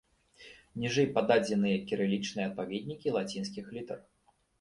[0.83, 3.99] Ніжэй пададзеныя кірылічныя адпаведнікі лацінскіх літар.